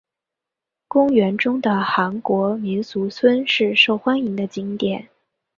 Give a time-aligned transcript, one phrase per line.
[0.87, 5.07] 公园中的韩国民俗村是受欢迎的景点。